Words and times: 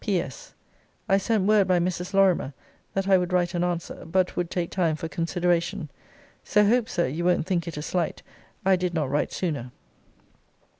P.S. 0.03 0.55
I 1.07 1.19
sent 1.19 1.45
word 1.47 1.67
by 1.67 1.77
Mrs. 1.77 2.15
Lorimer, 2.15 2.55
that 2.95 3.07
I 3.07 3.19
would 3.19 3.31
write 3.31 3.53
an 3.53 3.63
answer: 3.63 4.03
but 4.03 4.35
would 4.35 4.49
take 4.49 4.71
time 4.71 4.95
for 4.95 5.07
consideration. 5.07 5.91
So 6.43 6.65
hope, 6.65 6.89
Sir, 6.89 7.05
you 7.05 7.23
won't 7.23 7.45
think 7.45 7.67
it 7.67 7.77
a 7.77 7.83
slight, 7.83 8.23
I 8.65 8.75
did 8.77 8.95
not 8.95 9.11
write 9.11 9.31
sooner. 9.31 9.69